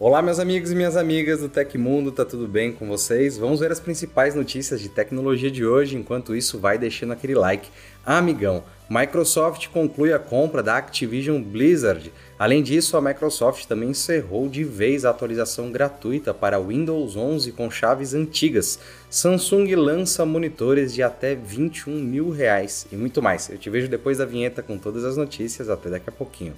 Olá, 0.00 0.22
meus 0.22 0.38
amigos 0.38 0.70
e 0.70 0.76
minhas 0.76 0.96
amigas 0.96 1.40
do 1.40 1.48
Tecmundo, 1.48 2.12
tá 2.12 2.24
tudo 2.24 2.46
bem 2.46 2.70
com 2.70 2.86
vocês? 2.86 3.36
Vamos 3.36 3.58
ver 3.58 3.72
as 3.72 3.80
principais 3.80 4.32
notícias 4.32 4.80
de 4.80 4.88
tecnologia 4.88 5.50
de 5.50 5.66
hoje, 5.66 5.96
enquanto 5.96 6.36
isso 6.36 6.56
vai 6.60 6.78
deixando 6.78 7.12
aquele 7.12 7.34
like. 7.34 7.68
Ah, 8.06 8.18
amigão, 8.18 8.62
Microsoft 8.88 9.66
conclui 9.70 10.12
a 10.12 10.18
compra 10.20 10.62
da 10.62 10.76
Activision 10.76 11.42
Blizzard. 11.42 12.12
Além 12.38 12.62
disso, 12.62 12.96
a 12.96 13.00
Microsoft 13.00 13.66
também 13.66 13.90
encerrou 13.90 14.48
de 14.48 14.62
vez 14.62 15.04
a 15.04 15.10
atualização 15.10 15.72
gratuita 15.72 16.32
para 16.32 16.60
Windows 16.60 17.16
11 17.16 17.50
com 17.50 17.68
chaves 17.68 18.14
antigas. 18.14 18.78
Samsung 19.10 19.74
lança 19.74 20.24
monitores 20.24 20.94
de 20.94 21.02
até 21.02 21.34
21 21.34 21.92
mil 21.98 22.30
reais 22.30 22.86
e 22.92 22.94
muito 22.94 23.20
mais. 23.20 23.50
Eu 23.50 23.58
te 23.58 23.68
vejo 23.68 23.88
depois 23.88 24.18
da 24.18 24.24
vinheta 24.24 24.62
com 24.62 24.78
todas 24.78 25.04
as 25.04 25.16
notícias. 25.16 25.68
Até 25.68 25.90
daqui 25.90 26.08
a 26.08 26.12
pouquinho. 26.12 26.54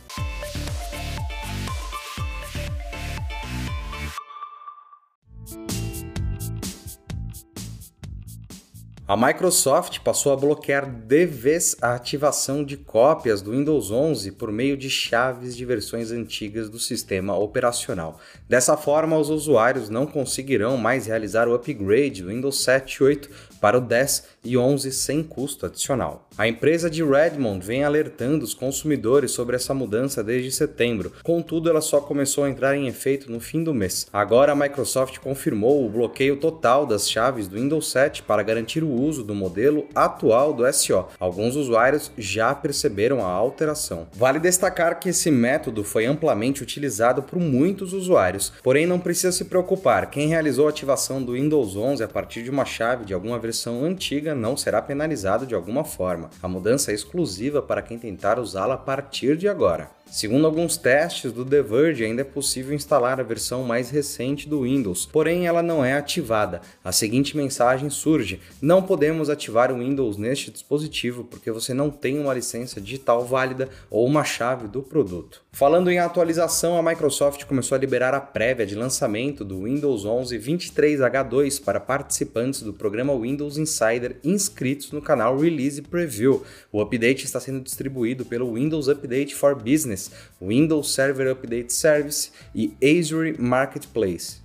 A 9.11 9.17
Microsoft 9.17 9.99
passou 10.05 10.33
a 10.33 10.37
bloquear 10.37 10.89
de 10.89 11.27
vez 11.27 11.75
a 11.83 11.97
ativação 11.97 12.63
de 12.63 12.77
cópias 12.77 13.43
do 13.43 13.51
Windows 13.51 13.91
11 13.91 14.31
por 14.31 14.53
meio 14.53 14.77
de 14.77 14.89
chaves 14.89 15.57
de 15.57 15.65
versões 15.65 16.13
antigas 16.13 16.71
do 16.71 16.79
sistema 16.79 17.37
operacional. 17.37 18.21
Dessa 18.49 18.77
forma, 18.77 19.19
os 19.19 19.29
usuários 19.29 19.89
não 19.89 20.07
conseguirão 20.07 20.77
mais 20.77 21.07
realizar 21.07 21.49
o 21.49 21.55
upgrade 21.55 22.23
do 22.23 22.29
Windows 22.29 22.63
7 22.63 22.95
e 22.95 23.03
8 23.03 23.31
para 23.61 23.79
o 23.79 23.81
10 23.81 24.30
e 24.45 24.57
11 24.57 24.91
sem 24.93 25.23
custo 25.23 25.67
adicional. 25.67 26.29
A 26.37 26.49
empresa 26.49 26.89
de 26.89 27.05
Redmond 27.05 27.65
vem 27.65 27.85
alertando 27.85 28.45
os 28.45 28.55
consumidores 28.55 29.31
sobre 29.33 29.57
essa 29.57 29.75
mudança 29.75 30.23
desde 30.23 30.51
setembro, 30.51 31.13
contudo, 31.23 31.69
ela 31.69 31.81
só 31.81 32.01
começou 32.01 32.45
a 32.45 32.51
entrar 32.51 32.77
em 32.77 32.89
efeito 32.89 33.31
no 33.31 33.41
fim 33.41 33.63
do 33.63 33.75
mês. 33.75 34.07
Agora, 34.13 34.53
a 34.53 34.57
Microsoft 34.57 35.19
confirmou 35.19 35.85
o 35.85 35.89
bloqueio 35.89 36.37
total 36.37 36.87
das 36.87 37.11
chaves 37.11 37.47
do 37.47 37.57
Windows 37.57 37.91
7 37.91 38.23
para 38.23 38.43
garantir 38.43 38.83
o 38.83 38.91
uso 38.91 39.23
do 39.23 39.35
modelo 39.35 39.87
atual 39.95 40.53
do 40.53 40.71
SO. 40.73 41.07
Alguns 41.19 41.57
usuários 41.57 42.11
já 42.17 42.55
perceberam 42.55 43.25
a 43.25 43.29
alteração. 43.29 44.07
Vale 44.13 44.39
destacar 44.39 44.99
que 44.99 45.11
esse 45.11 45.31
método 45.31 45.85
foi 45.85 46.07
amplamente 46.07 46.63
utilizado 46.63 47.23
por 47.23 47.39
muitos 47.39 47.93
usuários, 47.93 48.53
porém 48.63 48.87
não 48.87 48.99
precisa 48.99 49.33
se 49.33 49.45
preocupar, 49.45 50.11
quem 50.11 50.29
realizou 50.29 50.67
a 50.67 50.71
ativação 50.71 51.23
do 51.23 51.33
Windows 51.33 51.77
11 51.77 52.03
a 52.03 52.09
partir 52.09 52.43
de 52.43 52.51
uma 52.51 52.65
chave 52.65 53.05
de 53.05 53.15
alguma 53.15 53.39
versão 53.39 53.85
antiga 53.85 54.30
não 54.35 54.57
será 54.57 54.81
penalizado 54.83 55.47
de 55.47 55.55
alguma 55.55 55.85
forma. 55.85 56.31
A 56.43 56.49
mudança 56.49 56.91
é 56.91 56.95
exclusiva 56.95 57.61
para 57.61 57.83
quem 57.83 57.99
tentar 57.99 58.39
usá-la 58.39 58.75
a 58.75 58.79
partir 58.79 59.37
de 59.37 59.49
agora. 59.49 59.91
Segundo 60.11 60.45
alguns 60.45 60.77
testes 60.77 61.31
do 61.31 61.45
The 61.45 61.63
Verge, 61.63 62.05
ainda 62.05 62.23
é 62.23 62.25
possível 62.25 62.75
instalar 62.75 63.21
a 63.21 63.23
versão 63.23 63.63
mais 63.63 63.91
recente 63.91 64.49
do 64.49 64.63
Windows, 64.63 65.07
porém 65.07 65.47
ela 65.47 65.63
não 65.63 65.85
é 65.85 65.93
ativada. 65.93 66.61
A 66.83 66.91
seguinte 66.91 67.37
mensagem 67.37 67.89
surge: 67.89 68.41
Não 68.61 68.83
podemos 68.83 69.31
ativar 69.31 69.71
o 69.71 69.79
Windows 69.79 70.17
neste 70.17 70.51
dispositivo 70.51 71.23
porque 71.23 71.53
você 71.53 71.73
não 71.73 71.91
tem 71.91 72.19
uma 72.19 72.35
licença 72.35 72.81
digital 72.81 73.25
válida 73.25 73.69
ou 73.89 74.05
uma 74.05 74.25
chave 74.25 74.67
do 74.67 74.83
produto. 74.83 75.43
Falando 75.53 75.91
em 75.91 76.01
atualização, 76.01 76.77
a 76.77 76.83
Microsoft 76.83 77.45
começou 77.45 77.77
a 77.77 77.79
liberar 77.79 78.13
a 78.13 78.21
prévia 78.21 78.67
de 78.67 78.75
lançamento 78.75 79.45
do 79.45 79.63
Windows 79.63 80.05
11 80.05 80.37
23H2 80.39 81.63
para 81.63 81.79
participantes 81.79 82.63
do 82.63 82.73
programa 82.73 83.17
Windows 83.17 83.59
Insider 83.59 84.17
inscritos 84.25 84.91
no 84.91 85.01
canal 85.01 85.39
Release 85.39 85.81
Preview. 85.83 86.43
O 86.73 86.81
update 86.81 87.25
está 87.25 87.39
sendo 87.39 87.61
distribuído 87.61 88.25
pelo 88.25 88.55
Windows 88.55 88.89
Update 88.89 89.37
for 89.37 89.55
Business 89.55 90.00
Windows 90.41 90.95
Server 90.95 91.27
Update 91.35 91.73
Service 91.73 92.31
e 92.55 92.75
Azure 92.83 93.35
Marketplace. 93.39 94.41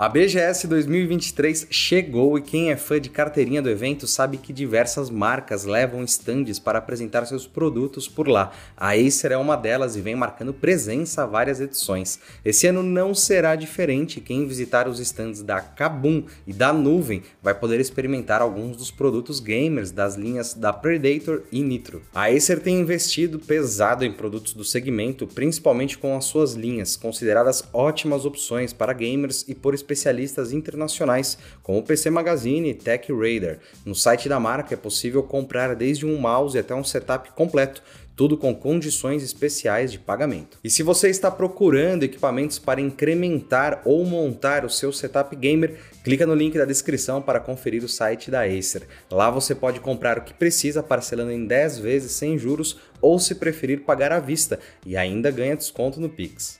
A 0.00 0.08
BGS 0.08 0.68
2023 0.68 1.66
chegou 1.70 2.38
e 2.38 2.40
quem 2.40 2.70
é 2.70 2.76
fã 2.76 3.00
de 3.00 3.10
carteirinha 3.10 3.60
do 3.60 3.68
evento 3.68 4.06
sabe 4.06 4.36
que 4.36 4.52
diversas 4.52 5.10
marcas 5.10 5.64
levam 5.64 6.04
estandes 6.04 6.60
para 6.60 6.78
apresentar 6.78 7.26
seus 7.26 7.48
produtos 7.48 8.06
por 8.06 8.28
lá. 8.28 8.52
A 8.76 8.92
Acer 8.92 9.32
é 9.32 9.36
uma 9.36 9.56
delas 9.56 9.96
e 9.96 10.00
vem 10.00 10.14
marcando 10.14 10.54
presença 10.54 11.24
a 11.24 11.26
várias 11.26 11.60
edições. 11.60 12.20
Esse 12.44 12.68
ano 12.68 12.80
não 12.80 13.12
será 13.12 13.56
diferente. 13.56 14.20
Quem 14.20 14.46
visitar 14.46 14.86
os 14.86 15.00
estandes 15.00 15.42
da 15.42 15.60
Kabum 15.60 16.22
e 16.46 16.52
da 16.52 16.72
Nuvem 16.72 17.24
vai 17.42 17.54
poder 17.54 17.80
experimentar 17.80 18.40
alguns 18.40 18.76
dos 18.76 18.92
produtos 18.92 19.40
gamers 19.40 19.90
das 19.90 20.14
linhas 20.14 20.54
da 20.54 20.72
Predator 20.72 21.42
e 21.50 21.60
Nitro. 21.60 22.02
A 22.14 22.28
Acer 22.28 22.60
tem 22.60 22.78
investido 22.78 23.40
pesado 23.40 24.04
em 24.04 24.12
produtos 24.12 24.54
do 24.54 24.62
segmento, 24.62 25.26
principalmente 25.26 25.98
com 25.98 26.16
as 26.16 26.24
suas 26.24 26.52
linhas, 26.52 26.94
consideradas 26.94 27.64
ótimas 27.72 28.24
opções 28.24 28.72
para 28.72 28.92
gamers 28.92 29.44
e 29.48 29.56
por 29.56 29.74
especialistas 29.88 30.52
internacionais, 30.52 31.38
como 31.62 31.78
o 31.78 31.82
PC 31.82 32.10
Magazine 32.10 32.70
e 32.70 32.74
Tech 32.74 33.10
Radar. 33.10 33.58
No 33.86 33.94
site 33.94 34.28
da 34.28 34.38
marca 34.38 34.74
é 34.74 34.76
possível 34.76 35.22
comprar 35.22 35.74
desde 35.74 36.04
um 36.04 36.18
mouse 36.18 36.58
até 36.58 36.74
um 36.74 36.84
setup 36.84 37.32
completo, 37.32 37.82
tudo 38.14 38.36
com 38.36 38.52
condições 38.52 39.22
especiais 39.22 39.92
de 39.92 39.98
pagamento. 39.98 40.58
E 40.62 40.68
se 40.68 40.82
você 40.82 41.08
está 41.08 41.30
procurando 41.30 42.02
equipamentos 42.02 42.58
para 42.58 42.80
incrementar 42.80 43.80
ou 43.84 44.04
montar 44.04 44.64
o 44.64 44.70
seu 44.70 44.92
setup 44.92 45.34
gamer, 45.36 45.78
clica 46.02 46.26
no 46.26 46.34
link 46.34 46.58
da 46.58 46.64
descrição 46.64 47.22
para 47.22 47.38
conferir 47.38 47.84
o 47.84 47.88
site 47.88 48.28
da 48.28 48.42
Acer. 48.42 48.82
Lá 49.08 49.30
você 49.30 49.54
pode 49.54 49.78
comprar 49.78 50.18
o 50.18 50.22
que 50.22 50.34
precisa 50.34 50.82
parcelando 50.82 51.30
em 51.30 51.46
10 51.46 51.78
vezes 51.78 52.12
sem 52.12 52.36
juros 52.36 52.76
ou 53.00 53.20
se 53.20 53.36
preferir 53.36 53.84
pagar 53.84 54.10
à 54.10 54.18
vista 54.18 54.58
e 54.84 54.96
ainda 54.96 55.30
ganha 55.30 55.56
desconto 55.56 56.00
no 56.00 56.08
Pix. 56.08 56.58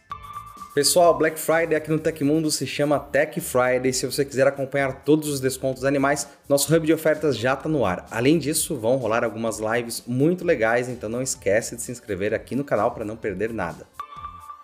Pessoal, 0.75 1.17
Black 1.17 1.41
Friday 1.41 1.75
aqui 1.75 1.91
no 1.91 1.99
Tecmundo 1.99 2.51
se 2.51 2.67
chama 2.67 3.01
Tech 3.01 3.41
Friday. 3.41 3.93
Se 3.93 4.05
você 4.05 4.25
quiser 4.25 4.47
acompanhar 4.47 5.03
todos 5.03 5.29
os 5.29 5.41
descontos 5.41 5.83
animais, 5.83 6.29
nosso 6.49 6.73
hub 6.73 6.87
de 6.87 6.93
ofertas 6.93 7.37
já 7.37 7.55
está 7.55 7.69
no 7.69 7.87
ar. 7.87 8.07
Além 8.11 8.39
disso, 8.39 8.77
vão 8.77 8.97
rolar 8.97 9.25
algumas 9.25 9.59
lives 9.59 10.05
muito 10.07 10.45
legais, 10.45 10.89
então 10.89 11.09
não 11.09 11.23
esquece 11.23 11.75
de 11.75 11.83
se 11.83 11.91
inscrever 11.91 12.35
aqui 12.35 12.55
no 12.55 12.65
canal 12.65 12.91
para 12.93 13.05
não 13.05 13.17
perder 13.17 13.53
nada. 13.53 13.87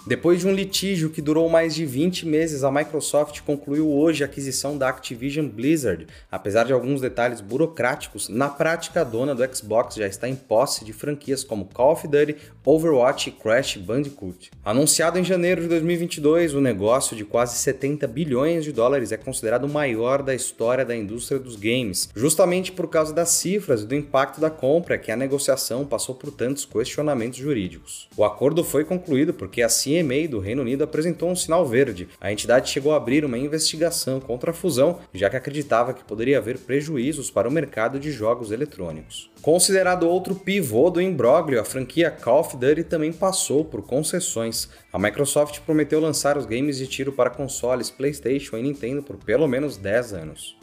Depois 0.06 0.38
de 0.38 0.46
um 0.46 0.52
litígio 0.52 1.08
que 1.08 1.22
durou 1.22 1.48
mais 1.48 1.74
de 1.74 1.86
20 1.86 2.26
meses, 2.26 2.62
a 2.62 2.70
Microsoft 2.70 3.40
concluiu 3.40 3.90
hoje 3.90 4.22
a 4.22 4.26
aquisição 4.26 4.76
da 4.76 4.86
Activision 4.86 5.48
Blizzard. 5.48 6.06
Apesar 6.30 6.64
de 6.64 6.74
alguns 6.74 7.00
detalhes 7.00 7.40
burocráticos, 7.40 8.28
na 8.28 8.50
prática 8.50 9.00
a 9.00 9.04
dona 9.04 9.34
do 9.34 9.56
Xbox 9.56 9.94
já 9.94 10.06
está 10.06 10.28
em 10.28 10.34
posse 10.34 10.84
de 10.84 10.92
franquias 10.92 11.42
como 11.42 11.64
Call 11.72 11.92
of 11.92 12.06
Duty, 12.06 12.36
Overwatch 12.62 13.30
e 13.30 13.32
Crash 13.32 13.78
Bandicoot. 13.78 14.50
Anunciado 14.62 15.18
em 15.18 15.24
janeiro 15.24 15.62
de 15.62 15.68
2022, 15.68 16.52
o 16.52 16.60
negócio 16.60 17.16
de 17.16 17.24
quase 17.24 17.56
70 17.56 18.06
bilhões 18.06 18.62
de 18.62 18.72
dólares 18.72 19.10
é 19.10 19.16
considerado 19.16 19.64
o 19.64 19.72
maior 19.72 20.22
da 20.22 20.34
história 20.34 20.84
da 20.84 20.94
indústria 20.94 21.40
dos 21.40 21.56
games, 21.56 22.10
justamente 22.14 22.70
por 22.72 22.90
causa 22.90 23.14
das 23.14 23.30
cifras 23.30 23.80
e 23.80 23.86
do 23.86 23.94
impacto 23.94 24.38
da 24.38 24.50
compra 24.50 24.98
que 24.98 25.10
a 25.10 25.16
negociação 25.16 25.86
passou 25.86 26.14
por 26.14 26.30
tantos 26.30 26.66
questionamentos 26.66 27.38
jurídicos. 27.38 28.06
O 28.14 28.22
acordo 28.22 28.62
foi 28.62 28.84
concluído 28.84 29.32
porque 29.32 29.62
CMA 29.94 30.28
do 30.28 30.40
Reino 30.40 30.62
Unido 30.62 30.82
apresentou 30.82 31.30
um 31.30 31.36
sinal 31.36 31.64
verde. 31.66 32.08
A 32.20 32.32
entidade 32.32 32.70
chegou 32.70 32.92
a 32.92 32.96
abrir 32.96 33.24
uma 33.24 33.38
investigação 33.38 34.18
contra 34.18 34.50
a 34.50 34.54
fusão, 34.54 34.98
já 35.12 35.30
que 35.30 35.36
acreditava 35.36 35.94
que 35.94 36.02
poderia 36.02 36.38
haver 36.38 36.58
prejuízos 36.58 37.30
para 37.30 37.48
o 37.48 37.52
mercado 37.52 38.00
de 38.00 38.10
jogos 38.10 38.50
eletrônicos. 38.50 39.30
Considerado 39.40 40.08
outro 40.08 40.34
pivô 40.34 40.90
do 40.90 41.00
imbróglio, 41.00 41.60
a 41.60 41.64
franquia 41.64 42.10
Call 42.10 42.40
of 42.40 42.56
Duty 42.56 42.84
também 42.84 43.12
passou 43.12 43.64
por 43.64 43.82
concessões. 43.82 44.68
A 44.92 44.98
Microsoft 44.98 45.60
prometeu 45.60 46.00
lançar 46.00 46.36
os 46.36 46.46
games 46.46 46.78
de 46.78 46.86
tiro 46.86 47.12
para 47.12 47.30
consoles 47.30 47.90
PlayStation 47.90 48.56
e 48.56 48.62
Nintendo 48.62 49.02
por 49.02 49.16
pelo 49.16 49.46
menos 49.46 49.76
10 49.76 50.14
anos. 50.14 50.56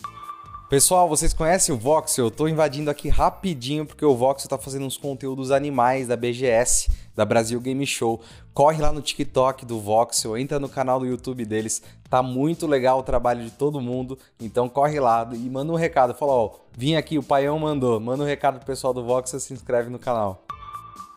Pessoal, 0.72 1.10
vocês 1.10 1.34
conhecem 1.34 1.76
o 1.76 1.78
Voxel? 1.78 2.28
Eu 2.28 2.32
tô 2.32 2.48
invadindo 2.48 2.90
aqui 2.90 3.10
rapidinho 3.10 3.86
porque 3.86 4.06
o 4.06 4.16
Voxel 4.16 4.48
tá 4.48 4.58
fazendo 4.58 4.86
uns 4.86 4.96
conteúdos 4.96 5.52
animais 5.52 6.08
da 6.08 6.16
BGS, 6.16 6.90
da 7.14 7.26
Brasil 7.26 7.60
Game 7.60 7.86
Show. 7.86 8.22
Corre 8.54 8.82
lá 8.82 8.90
no 8.90 9.02
TikTok 9.02 9.66
do 9.66 9.82
Voxel, 9.82 10.38
entra 10.38 10.62
no 10.62 10.70
canal 10.70 10.98
do 10.98 11.06
YouTube 11.06 11.44
deles. 11.44 11.82
Tá 12.10 12.24
muito 12.24 12.66
legal 12.68 13.00
o 13.00 13.04
trabalho 13.04 13.44
de 13.44 13.52
todo 13.52 13.82
mundo. 13.82 14.18
Então 14.40 14.70
corre 14.70 14.98
lá 14.98 15.30
e 15.34 15.50
manda 15.50 15.74
um 15.74 15.76
recado. 15.76 16.14
Fala, 16.14 16.32
ó, 16.32 16.52
vim 16.72 16.96
aqui, 16.96 17.18
o 17.18 17.24
Paião 17.24 17.60
mandou. 17.60 18.00
Manda 18.00 18.24
um 18.24 18.26
recado 18.26 18.56
pro 18.56 18.66
pessoal 18.66 18.94
do 18.94 19.04
Voxel, 19.04 19.42
se 19.42 19.54
inscreve 19.54 19.90
no 19.90 20.00
canal. 20.00 20.42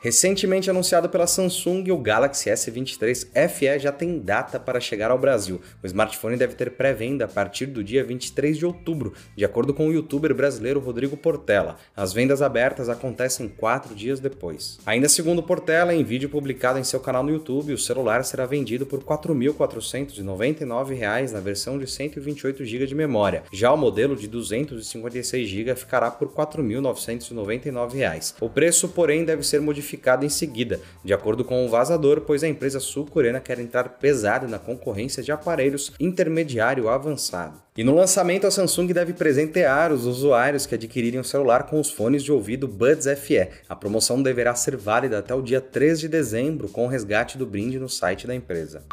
Recentemente 0.04 0.68
anunciado 0.68 1.08
pela 1.08 1.26
Samsung, 1.26 1.90
o 1.90 1.96
Galaxy 1.96 2.50
S23 2.50 3.26
FE 3.48 3.78
já 3.78 3.90
tem 3.90 4.18
data 4.18 4.60
para 4.60 4.78
chegar 4.78 5.10
ao 5.10 5.16
Brasil. 5.16 5.62
O 5.82 5.86
smartphone 5.86 6.36
deve 6.36 6.54
ter 6.54 6.72
pré-venda 6.72 7.24
a 7.24 7.28
partir 7.28 7.64
do 7.64 7.82
dia 7.82 8.04
23 8.04 8.58
de 8.58 8.66
outubro, 8.66 9.14
de 9.34 9.46
acordo 9.46 9.72
com 9.72 9.88
o 9.88 9.92
youtuber 9.94 10.34
brasileiro 10.34 10.78
Rodrigo 10.78 11.16
Portela. 11.16 11.78
As 11.96 12.12
vendas 12.12 12.42
abertas 12.42 12.90
acontecem 12.90 13.48
quatro 13.48 13.94
dias 13.94 14.20
depois. 14.20 14.78
Ainda 14.84 15.08
segundo 15.08 15.42
Portela, 15.42 15.94
em 15.94 16.04
vídeo 16.04 16.28
publicado 16.28 16.78
em 16.78 16.84
seu 16.84 17.00
canal 17.00 17.22
no 17.22 17.30
YouTube, 17.30 17.72
o 17.72 17.78
celular 17.78 18.22
será 18.24 18.44
vendido 18.44 18.84
por 18.84 18.98
R$ 18.98 19.06
4.499 19.06 21.32
na 21.32 21.40
versão 21.40 21.78
de 21.78 21.86
128 21.86 22.62
GB 22.62 22.86
de 22.86 22.94
memória. 22.94 23.44
Já 23.50 23.72
o 23.72 23.78
modelo 23.78 24.14
de 24.14 24.28
256 24.28 25.48
GB 25.48 25.74
ficará 25.76 26.10
por 26.10 26.28
R$ 26.28 26.34
4.999. 26.34 28.34
O 28.38 28.50
preço, 28.50 28.90
porém, 28.90 29.24
deve 29.24 29.42
ser 29.42 29.62
modificado 29.62 29.93
notificado 29.94 30.26
em 30.26 30.28
seguida, 30.28 30.80
de 31.04 31.14
acordo 31.14 31.44
com 31.44 31.64
o 31.64 31.68
vazador, 31.68 32.22
pois 32.22 32.42
a 32.42 32.48
empresa 32.48 32.80
sul-coreana 32.80 33.40
quer 33.40 33.58
entrar 33.58 33.88
pesado 33.88 34.48
na 34.48 34.58
concorrência 34.58 35.22
de 35.22 35.32
aparelhos 35.32 35.92
intermediário 35.98 36.88
avançado. 36.88 37.62
E 37.76 37.82
no 37.82 37.94
lançamento, 37.94 38.46
a 38.46 38.50
Samsung 38.50 38.92
deve 38.92 39.12
presentear 39.12 39.92
os 39.92 40.06
usuários 40.06 40.66
que 40.66 40.74
adquirirem 40.74 41.20
o 41.20 41.24
celular 41.24 41.64
com 41.64 41.80
os 41.80 41.90
fones 41.90 42.22
de 42.22 42.30
ouvido 42.30 42.68
Buds 42.68 43.06
FE. 43.18 43.48
A 43.68 43.74
promoção 43.74 44.22
deverá 44.22 44.54
ser 44.54 44.76
válida 44.76 45.18
até 45.18 45.34
o 45.34 45.42
dia 45.42 45.60
3 45.60 46.00
de 46.00 46.08
dezembro, 46.08 46.68
com 46.68 46.84
o 46.84 46.88
resgate 46.88 47.38
do 47.38 47.46
brinde 47.46 47.78
no 47.78 47.88
site 47.88 48.26
da 48.26 48.34
empresa. 48.34 48.84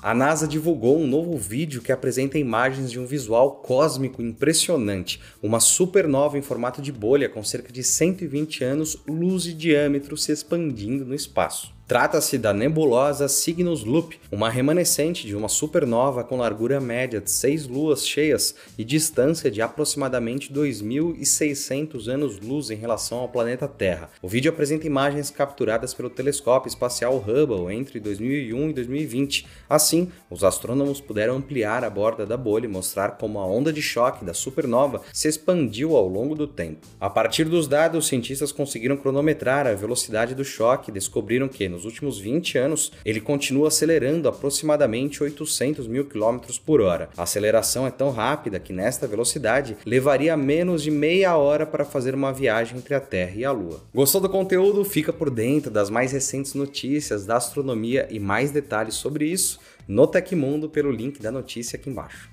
A 0.00 0.14
NASA 0.14 0.46
divulgou 0.46 0.96
um 0.96 1.08
novo 1.08 1.36
vídeo 1.36 1.82
que 1.82 1.90
apresenta 1.90 2.38
imagens 2.38 2.88
de 2.88 3.00
um 3.00 3.04
visual 3.04 3.56
cósmico 3.56 4.22
impressionante, 4.22 5.20
uma 5.42 5.58
supernova 5.58 6.38
em 6.38 6.42
formato 6.42 6.80
de 6.80 6.92
bolha 6.92 7.28
com 7.28 7.42
cerca 7.42 7.72
de 7.72 7.82
120 7.82 8.62
anos 8.62 8.96
luz 9.08 9.42
de 9.42 9.54
diâmetro 9.54 10.16
se 10.16 10.30
expandindo 10.30 11.04
no 11.04 11.16
espaço. 11.16 11.77
Trata-se 11.88 12.36
da 12.36 12.52
nebulosa 12.52 13.28
Cygnus 13.28 13.82
Loop, 13.82 14.20
uma 14.30 14.50
remanescente 14.50 15.26
de 15.26 15.34
uma 15.34 15.48
supernova 15.48 16.22
com 16.22 16.36
largura 16.36 16.78
média 16.78 17.18
de 17.18 17.30
seis 17.30 17.66
luas 17.66 18.06
cheias 18.06 18.54
e 18.76 18.84
distância 18.84 19.50
de 19.50 19.62
aproximadamente 19.62 20.52
2.600 20.52 22.06
anos-luz 22.08 22.68
em 22.68 22.74
relação 22.74 23.20
ao 23.20 23.28
planeta 23.30 23.66
Terra. 23.66 24.10
O 24.20 24.28
vídeo 24.28 24.50
apresenta 24.50 24.86
imagens 24.86 25.30
capturadas 25.30 25.94
pelo 25.94 26.10
telescópio 26.10 26.68
espacial 26.68 27.16
Hubble 27.16 27.74
entre 27.74 27.98
2001 27.98 28.68
e 28.68 28.72
2020. 28.74 29.46
Assim, 29.66 30.12
os 30.28 30.44
astrônomos 30.44 31.00
puderam 31.00 31.36
ampliar 31.36 31.84
a 31.84 31.88
borda 31.88 32.26
da 32.26 32.36
bolha 32.36 32.66
e 32.66 32.68
mostrar 32.68 33.12
como 33.12 33.38
a 33.38 33.46
onda 33.46 33.72
de 33.72 33.80
choque 33.80 34.26
da 34.26 34.34
supernova 34.34 35.00
se 35.10 35.26
expandiu 35.26 35.96
ao 35.96 36.06
longo 36.06 36.34
do 36.34 36.46
tempo. 36.46 36.86
A 37.00 37.08
partir 37.08 37.44
dos 37.44 37.66
dados, 37.66 38.04
os 38.04 38.08
cientistas 38.08 38.52
conseguiram 38.52 38.98
cronometrar 38.98 39.66
a 39.66 39.72
velocidade 39.72 40.34
do 40.34 40.44
choque 40.44 40.90
e 40.90 40.92
descobriram 40.94 41.48
que, 41.48 41.77
nos 41.78 41.84
últimos 41.84 42.18
20 42.18 42.58
anos, 42.58 42.92
ele 43.04 43.20
continua 43.20 43.68
acelerando 43.68 44.28
aproximadamente 44.28 45.22
800 45.22 45.86
mil 45.86 46.04
km 46.06 46.38
por 46.66 46.80
hora. 46.80 47.08
A 47.16 47.22
aceleração 47.22 47.86
é 47.86 47.90
tão 47.90 48.10
rápida 48.10 48.58
que, 48.58 48.72
nesta 48.72 49.06
velocidade, 49.06 49.76
levaria 49.86 50.36
menos 50.36 50.82
de 50.82 50.90
meia 50.90 51.36
hora 51.36 51.64
para 51.64 51.84
fazer 51.84 52.16
uma 52.16 52.32
viagem 52.32 52.78
entre 52.78 52.94
a 52.94 53.00
Terra 53.00 53.34
e 53.36 53.44
a 53.44 53.52
Lua. 53.52 53.80
Gostou 53.94 54.20
do 54.20 54.28
conteúdo? 54.28 54.84
Fica 54.84 55.12
por 55.12 55.30
dentro 55.30 55.70
das 55.70 55.88
mais 55.88 56.10
recentes 56.10 56.54
notícias 56.54 57.24
da 57.24 57.36
astronomia 57.36 58.08
e 58.10 58.18
mais 58.18 58.50
detalhes 58.50 58.94
sobre 58.94 59.26
isso 59.26 59.60
no 59.86 60.06
Tecmundo 60.06 60.68
pelo 60.68 60.90
link 60.90 61.20
da 61.22 61.30
notícia 61.30 61.78
aqui 61.78 61.88
embaixo. 61.88 62.28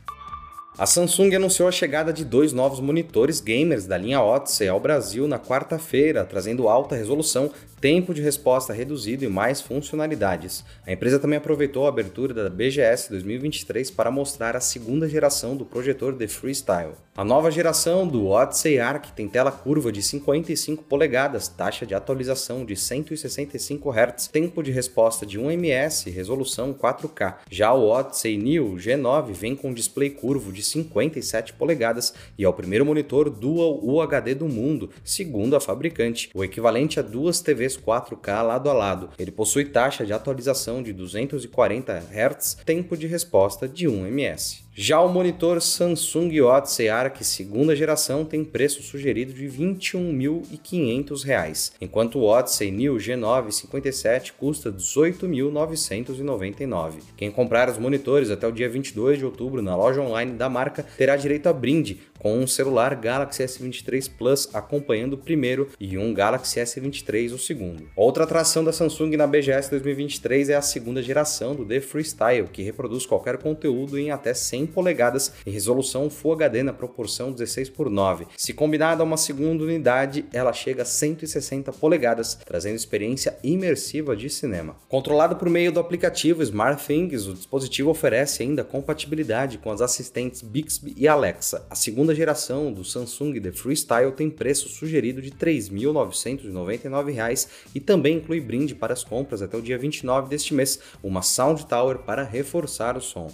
A 0.78 0.86
Samsung 0.86 1.34
anunciou 1.34 1.70
a 1.70 1.72
chegada 1.72 2.12
de 2.12 2.26
dois 2.26 2.52
novos 2.52 2.82
monitores 2.82 3.40
gamers 3.40 3.86
da 3.86 3.98
linha 3.98 4.22
Odyssey 4.22 4.68
ao 4.68 4.78
Brasil 4.78 5.26
na 5.26 5.40
quarta-feira, 5.40 6.26
trazendo 6.26 6.68
alta 6.68 6.98
resolução, 6.98 7.50
tempo 7.80 8.14
de 8.14 8.22
resposta 8.22 8.74
reduzido 8.74 9.24
e 9.24 9.28
mais 9.30 9.62
funcionalidades. 9.62 10.66
A 10.86 10.92
empresa 10.92 11.20
também 11.20 11.38
aproveitou 11.38 11.86
a 11.86 11.90
abertura 11.90 12.34
da 12.34 12.50
BGS 12.50 13.10
2023 13.10 13.90
para 13.92 14.12
mostrar 14.12 14.56
a 14.56 14.60
segunda 14.60 15.08
geração 15.08 15.56
do 15.56 15.64
projetor 15.64 16.14
The 16.16 16.28
Freestyle. 16.28 16.96
A 17.16 17.24
nova 17.24 17.50
geração 17.50 18.06
do 18.06 18.28
Odyssey 18.28 18.78
Arc 18.80 19.12
tem 19.16 19.30
tela 19.30 19.52
curva 19.52 19.92
de 19.92 20.02
55 20.02 20.84
polegadas, 20.84 21.48
taxa 21.48 21.86
de 21.86 21.96
atualização 21.96 22.66
de 22.66 22.76
165 22.76 23.90
Hz, 23.90 24.28
tempo 24.28 24.62
de 24.62 24.72
resposta 24.72 25.26
de 25.26 25.40
1 25.40 25.52
ms 25.52 26.10
resolução 26.10 26.74
4K. 26.74 27.36
Já 27.50 27.72
o 27.74 27.88
Odyssey 27.88 28.36
New 28.36 28.76
G9 28.76 29.32
vem 29.32 29.56
com 29.56 29.74
display 29.74 30.10
curvo 30.10 30.52
de 30.52 30.65
57 30.66 31.54
polegadas 31.54 32.14
e 32.38 32.44
é 32.44 32.50
o 32.50 32.54
primeiro 32.54 32.86
monitor 32.86 33.30
Dual 33.30 33.80
UHD 33.84 34.36
do 34.36 34.48
mundo, 34.48 34.90
segundo 35.04 35.56
a 35.56 35.62
fabricante, 35.62 36.30
o 36.34 36.44
equivalente 36.44 37.00
a 37.00 37.04
duas 37.04 37.42
TVs 37.42 37.78
4K 37.78 38.42
lado 38.42 38.70
a 38.70 38.74
lado. 38.74 39.10
Ele 39.18 39.32
possui 39.32 39.66
taxa 39.66 40.06
de 40.06 40.14
atualização 40.14 40.82
de 40.82 40.94
240 40.94 41.94
Hz, 42.12 42.58
tempo 42.66 42.98
de 42.98 43.08
resposta 43.08 43.68
de 43.68 43.88
1 43.88 44.08
ms. 44.08 44.65
Já 44.78 45.00
o 45.00 45.08
monitor 45.08 45.62
Samsung 45.62 46.42
Odyssey 46.42 46.90
Arc 46.90 47.24
segunda 47.24 47.74
geração 47.74 48.26
tem 48.26 48.44
preço 48.44 48.84
sugerido 48.84 49.32
de 49.32 49.48
R$ 49.48 49.58
21.500, 49.58 51.72
enquanto 51.80 52.20
o 52.20 52.26
Odyssey 52.26 52.72
New 52.72 52.96
G9 52.96 53.52
57 53.52 54.34
custa 54.34 54.70
R$ 54.70 54.76
18.999. 54.76 56.96
Quem 57.16 57.32
comprar 57.32 57.70
os 57.70 57.78
monitores 57.78 58.30
até 58.30 58.46
o 58.46 58.52
dia 58.52 58.68
22 58.68 59.18
de 59.18 59.24
outubro 59.24 59.62
na 59.62 59.78
loja 59.78 60.02
online 60.02 60.34
da 60.34 60.50
marca 60.50 60.86
terá 60.98 61.16
direito 61.16 61.48
a 61.48 61.54
brinde 61.54 62.02
com 62.26 62.40
um 62.40 62.48
celular 62.48 62.96
Galaxy 62.96 63.44
S23 63.44 64.10
Plus 64.18 64.50
acompanhando 64.52 65.14
o 65.14 65.18
primeiro 65.20 65.70
e 65.80 65.96
um 65.96 66.12
Galaxy 66.12 66.60
S23 66.60 67.32
o 67.32 67.38
segundo. 67.38 67.88
Outra 67.96 68.24
atração 68.24 68.64
da 68.64 68.74
Samsung 68.74 69.16
na 69.16 69.28
BGS 69.28 69.70
2023 69.70 70.50
é 70.50 70.56
a 70.56 70.62
segunda 70.64 71.04
geração 71.04 71.54
do 71.54 71.64
The 71.64 71.80
Freestyle, 71.82 72.48
que 72.52 72.64
reproduz 72.64 73.06
qualquer 73.06 73.38
conteúdo 73.38 74.00
em 74.00 74.10
até 74.10 74.34
100 74.34 74.66
polegadas 74.66 75.34
e 75.46 75.52
resolução 75.52 76.10
Full 76.10 76.34
HD 76.34 76.64
na 76.64 76.74
proporção 76.74 77.32
16 77.32 77.70
por 77.70 77.92
9. 77.92 78.26
Se 78.36 78.54
combinada 78.54 79.04
a 79.04 79.06
uma 79.06 79.18
segunda 79.18 79.64
unidade, 79.64 80.26
ela 80.34 80.52
chega 80.52 80.82
a 80.82 80.86
160 80.86 81.72
polegadas, 81.74 82.40
trazendo 82.44 82.76
experiência 82.76 83.38
imersiva 83.44 84.16
de 84.16 84.32
cinema. 84.32 84.76
Controlado 84.90 85.36
por 85.36 85.48
meio 85.48 85.72
do 85.72 85.80
aplicativo 85.80 86.42
SmartThings, 86.42 87.28
o 87.28 87.36
dispositivo 87.36 87.92
oferece 87.92 88.42
ainda 88.42 88.64
compatibilidade 88.64 89.60
com 89.60 89.72
as 89.72 89.80
assistentes 89.80 90.42
Bixby 90.42 90.96
e 90.98 91.08
Alexa. 91.08 91.68
A 91.70 91.76
segunda 91.76 92.15
geração 92.16 92.74
do 92.74 92.84
Samsung 92.84 93.40
The 93.40 93.52
Freestyle 93.52 94.12
tem 94.12 94.28
preço 94.30 94.70
sugerido 94.70 95.22
de 95.22 95.30
R$ 95.30 95.36
3.999 95.36 97.48
e 97.76 97.80
também 97.80 98.18
inclui 98.18 98.42
brinde 98.42 98.74
para 98.74 98.94
as 98.94 99.04
compras 99.04 99.42
até 99.42 99.58
o 99.58 99.62
dia 99.62 99.78
29 99.78 100.30
deste 100.30 100.54
mês, 100.54 100.80
uma 101.04 101.22
Sound 101.22 101.68
Tower 101.68 102.00
para 102.00 102.24
reforçar 102.24 102.98
o 102.98 103.02
som. 103.02 103.32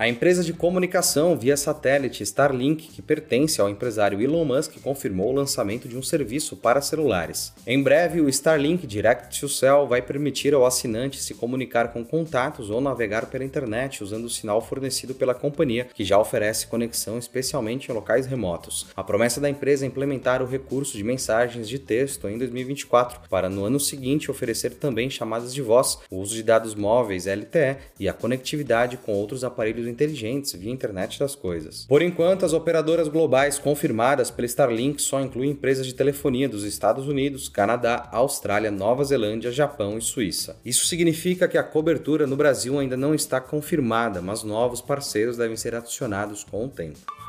A 0.00 0.08
empresa 0.08 0.42
de 0.42 0.54
comunicação 0.54 1.36
via 1.36 1.58
satélite 1.58 2.22
Starlink, 2.22 2.88
que 2.88 3.02
pertence 3.02 3.60
ao 3.60 3.68
empresário 3.68 4.18
Elon 4.18 4.46
Musk, 4.46 4.80
confirmou 4.80 5.28
o 5.28 5.34
lançamento 5.34 5.86
de 5.86 5.94
um 5.94 6.02
serviço 6.02 6.56
para 6.56 6.80
celulares. 6.80 7.52
Em 7.66 7.82
breve, 7.82 8.22
o 8.22 8.26
Starlink 8.30 8.86
Direct 8.86 9.38
to 9.38 9.46
Cell 9.46 9.86
vai 9.86 10.00
permitir 10.00 10.54
ao 10.54 10.64
assinante 10.64 11.20
se 11.20 11.34
comunicar 11.34 11.92
com 11.92 12.02
contatos 12.02 12.70
ou 12.70 12.80
navegar 12.80 13.26
pela 13.26 13.44
internet 13.44 14.02
usando 14.02 14.24
o 14.24 14.30
sinal 14.30 14.62
fornecido 14.62 15.14
pela 15.14 15.34
companhia, 15.34 15.86
que 15.92 16.02
já 16.02 16.18
oferece 16.18 16.66
conexão 16.66 17.18
especialmente 17.18 17.90
em 17.90 17.94
locais 17.94 18.24
remotos. 18.24 18.86
A 18.96 19.04
promessa 19.04 19.38
da 19.38 19.50
empresa 19.50 19.84
é 19.84 19.88
implementar 19.88 20.40
o 20.40 20.46
recurso 20.46 20.96
de 20.96 21.04
mensagens 21.04 21.68
de 21.68 21.78
texto 21.78 22.26
em 22.26 22.38
2024, 22.38 23.28
para 23.28 23.50
no 23.50 23.66
ano 23.66 23.78
seguinte 23.78 24.30
oferecer 24.30 24.70
também 24.76 25.10
chamadas 25.10 25.52
de 25.52 25.60
voz, 25.60 25.98
o 26.10 26.16
uso 26.16 26.34
de 26.34 26.42
dados 26.42 26.74
móveis 26.74 27.26
LTE 27.26 27.76
e 27.98 28.08
a 28.08 28.14
conectividade 28.14 28.96
com 28.96 29.12
outros 29.12 29.44
aparelhos 29.44 29.89
inteligentes 29.90 30.52
via 30.52 30.72
internet 30.72 31.18
das 31.18 31.34
coisas. 31.34 31.84
Por 31.86 32.00
enquanto, 32.02 32.46
as 32.46 32.52
operadoras 32.52 33.08
globais 33.08 33.58
confirmadas 33.58 34.30
pela 34.30 34.46
Starlink 34.46 35.02
só 35.02 35.20
incluem 35.20 35.50
empresas 35.50 35.86
de 35.86 35.94
telefonia 35.94 36.48
dos 36.48 36.64
Estados 36.64 37.06
Unidos, 37.08 37.48
Canadá, 37.48 38.08
Austrália, 38.12 38.70
Nova 38.70 39.04
Zelândia, 39.04 39.52
Japão 39.52 39.98
e 39.98 40.02
Suíça. 40.02 40.58
Isso 40.64 40.86
significa 40.86 41.48
que 41.48 41.58
a 41.58 41.62
cobertura 41.62 42.26
no 42.26 42.36
Brasil 42.36 42.78
ainda 42.78 42.96
não 42.96 43.14
está 43.14 43.40
confirmada, 43.40 44.22
mas 44.22 44.42
novos 44.42 44.80
parceiros 44.80 45.36
devem 45.36 45.56
ser 45.56 45.74
adicionados 45.74 46.44
com 46.44 46.64
o 46.64 46.68
tempo. 46.68 47.19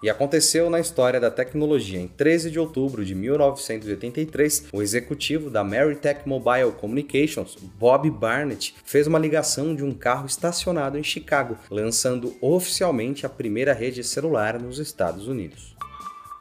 E 0.00 0.08
aconteceu 0.08 0.70
na 0.70 0.78
história 0.78 1.18
da 1.18 1.30
tecnologia. 1.30 1.98
Em 1.98 2.06
13 2.06 2.52
de 2.52 2.58
outubro 2.58 3.04
de 3.04 3.14
1983, 3.16 4.66
o 4.72 4.80
executivo 4.80 5.50
da 5.50 5.64
Maritech 5.64 6.20
Mobile 6.24 6.72
Communications, 6.80 7.56
Bob 7.78 8.08
Barnett, 8.10 8.76
fez 8.84 9.08
uma 9.08 9.18
ligação 9.18 9.74
de 9.74 9.82
um 9.82 9.92
carro 9.92 10.26
estacionado 10.26 10.96
em 10.96 11.02
Chicago, 11.02 11.58
lançando 11.68 12.36
oficialmente 12.40 13.26
a 13.26 13.28
primeira 13.28 13.72
rede 13.72 14.04
celular 14.04 14.60
nos 14.60 14.78
Estados 14.78 15.26
Unidos. 15.26 15.77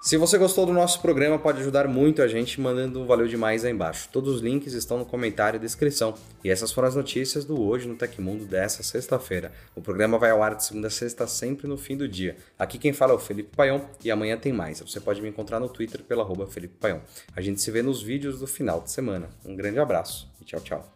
Se 0.07 0.15
você 0.15 0.37
gostou 0.37 0.65
do 0.65 0.71
nosso 0.71 1.01
programa, 1.01 1.37
pode 1.37 1.59
ajudar 1.59 1.85
muito 1.85 2.21
a 2.21 2.29
gente 2.29 2.61
mandando 2.61 3.01
um 3.01 3.05
valeu 3.05 3.27
demais 3.27 3.65
aí 3.65 3.73
embaixo. 3.73 4.07
Todos 4.09 4.35
os 4.35 4.41
links 4.41 4.71
estão 4.71 4.97
no 4.97 5.05
comentário 5.05 5.57
e 5.57 5.59
descrição. 5.59 6.13
E 6.41 6.49
essas 6.49 6.71
foram 6.71 6.87
as 6.87 6.95
notícias 6.95 7.43
do 7.43 7.61
Hoje 7.61 7.89
no 7.89 7.95
Tecmundo 7.97 8.45
dessa 8.45 8.81
sexta-feira. 8.83 9.51
O 9.75 9.81
programa 9.81 10.17
vai 10.17 10.29
ao 10.29 10.41
ar 10.41 10.55
de 10.55 10.63
segunda 10.63 10.87
a 10.87 10.89
sexta, 10.89 11.27
sempre 11.27 11.67
no 11.67 11.77
fim 11.77 11.97
do 11.97 12.07
dia. 12.07 12.37
Aqui 12.57 12.77
quem 12.77 12.93
fala 12.93 13.11
é 13.11 13.15
o 13.17 13.19
Felipe 13.19 13.53
Paion 13.53 13.81
e 14.01 14.09
amanhã 14.09 14.37
tem 14.37 14.53
mais. 14.53 14.79
Você 14.79 15.01
pode 15.01 15.21
me 15.21 15.27
encontrar 15.27 15.59
no 15.59 15.67
Twitter 15.67 16.01
pelo 16.01 16.23
Felipe 16.45 16.75
Paion. 16.79 17.01
A 17.35 17.41
gente 17.41 17.59
se 17.59 17.69
vê 17.69 17.81
nos 17.81 18.01
vídeos 18.01 18.39
do 18.39 18.47
final 18.47 18.79
de 18.79 18.89
semana. 18.89 19.27
Um 19.43 19.57
grande 19.57 19.77
abraço 19.77 20.31
e 20.39 20.45
tchau, 20.45 20.61
tchau. 20.61 20.89